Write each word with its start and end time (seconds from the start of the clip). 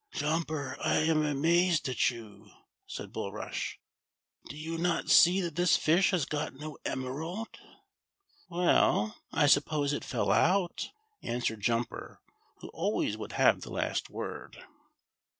"Jumper, 0.13 0.77
I 0.83 0.95
am 0.95 1.23
amazed 1.23 1.87
at 1.87 2.09
you," 2.09 2.49
said 2.87 3.13
Bulrush. 3.13 3.75
"Do 4.49 4.57
you 4.57 4.79
not 4.79 5.11
sec 5.11 5.41
that 5.43 5.55
this 5.55 5.77
fish 5.77 6.09
has 6.09 6.25
got 6.25 6.55
no 6.55 6.79
emerald 6.85 7.49
V 7.53 7.59
"Well, 8.49 9.15
I 9.31 9.45
suppose 9.45 9.93
it 9.93 10.03
fell 10.03 10.31
out," 10.31 10.89
answered 11.21 11.61
Juniper, 11.61 12.19
who 12.61 12.69
always 12.69 13.15
would 13.15 13.33
have 13.33 13.61
the 13.61 13.69
last 13.69 14.09
word. 14.09 14.57